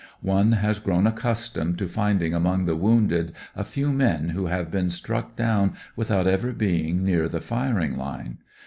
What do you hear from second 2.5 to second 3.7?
the wounded a